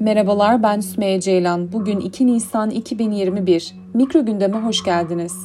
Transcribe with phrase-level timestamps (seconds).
[0.00, 1.72] Merhabalar ben Sümeyye Ceylan.
[1.72, 3.74] Bugün 2 Nisan 2021.
[3.94, 5.36] Mikro gündeme hoş geldiniz.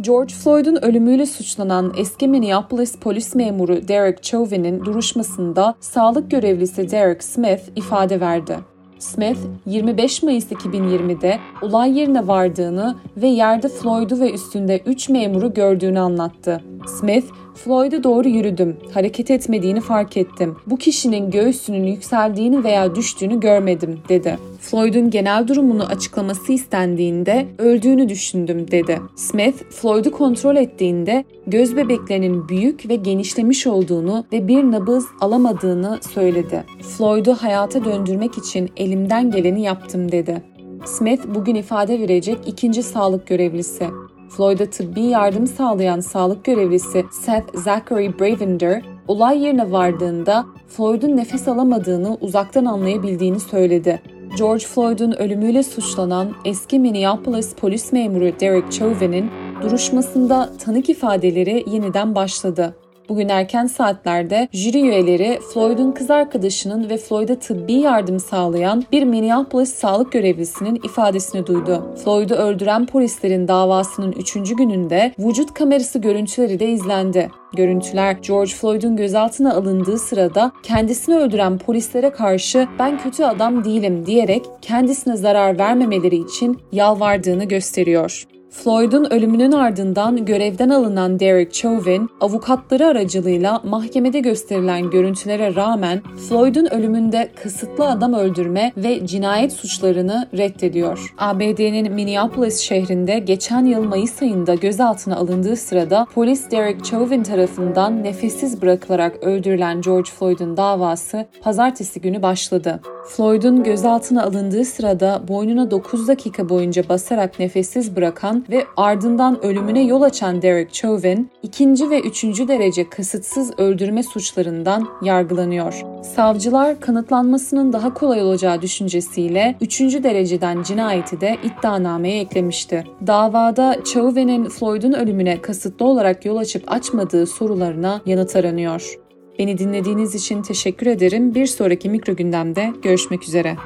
[0.00, 7.62] George Floyd'un ölümüyle suçlanan eski Minneapolis polis memuru Derek Chauvin'in duruşmasında sağlık görevlisi Derek Smith
[7.76, 8.58] ifade verdi.
[8.98, 16.00] Smith, 25 Mayıs 2020'de olay yerine vardığını ve yerde Floyd'u ve üstünde 3 memuru gördüğünü
[16.00, 16.62] anlattı.
[16.86, 18.76] Smith, Floyd'a doğru yürüdüm.
[18.94, 20.56] Hareket etmediğini fark ettim.
[20.66, 24.38] Bu kişinin göğsünün yükseldiğini veya düştüğünü görmedim, dedi.
[24.60, 29.00] Floyd'un genel durumunu açıklaması istendiğinde öldüğünü düşündüm, dedi.
[29.16, 36.64] Smith, Floyd'u kontrol ettiğinde göz bebeklerinin büyük ve genişlemiş olduğunu ve bir nabız alamadığını söyledi.
[36.82, 40.42] Floyd'u hayata döndürmek için elimden geleni yaptım, dedi.
[40.84, 43.86] Smith bugün ifade verecek ikinci sağlık görevlisi.
[44.28, 52.14] Floyd'a tıbbi yardım sağlayan sağlık görevlisi Seth Zachary Bravender, olay yerine vardığında Floyd'un nefes alamadığını
[52.20, 54.02] uzaktan anlayabildiğini söyledi.
[54.38, 59.30] George Floyd'un ölümüyle suçlanan eski Minneapolis polis memuru Derek Chauvin'in
[59.62, 62.74] duruşmasında tanık ifadeleri yeniden başladı.
[63.08, 69.74] Bugün erken saatlerde jüri üyeleri Floyd'un kız arkadaşının ve Floyd'a tıbbi yardım sağlayan bir Minneapolis
[69.74, 71.94] sağlık görevlisinin ifadesini duydu.
[72.04, 74.32] Floyd'u öldüren polislerin davasının 3.
[74.34, 77.30] gününde vücut kamerası görüntüleri de izlendi.
[77.56, 84.44] Görüntüler George Floyd'un gözaltına alındığı sırada kendisini öldüren polislere karşı ben kötü adam değilim diyerek
[84.62, 88.35] kendisine zarar vermemeleri için yalvardığını gösteriyor.
[88.62, 97.30] Floyd'un ölümünün ardından görevden alınan Derek Chauvin, avukatları aracılığıyla mahkemede gösterilen görüntülere rağmen Floyd'un ölümünde
[97.42, 101.14] kasıtlı adam öldürme ve cinayet suçlarını reddediyor.
[101.18, 108.62] ABD'nin Minneapolis şehrinde geçen yıl Mayıs ayında gözaltına alındığı sırada polis Derek Chauvin tarafından nefessiz
[108.62, 112.80] bırakılarak öldürülen George Floyd'un davası pazartesi günü başladı.
[113.08, 120.02] Floyd'un gözaltına alındığı sırada boynuna 9 dakika boyunca basarak nefessiz bırakan ve ardından ölümüne yol
[120.02, 125.82] açan Derek Chauvin, ikinci ve üçüncü derece kasıtsız öldürme suçlarından yargılanıyor.
[126.02, 132.84] Savcılar kanıtlanmasının daha kolay olacağı düşüncesiyle üçüncü dereceden cinayeti de iddianameye eklemişti.
[133.06, 139.05] Davada Chauvin'in Floyd'un ölümüne kasıtlı olarak yol açıp açmadığı sorularına yanıt aranıyor.
[139.38, 141.34] Beni dinlediğiniz için teşekkür ederim.
[141.34, 143.56] Bir sonraki mikro gündemde görüşmek üzere.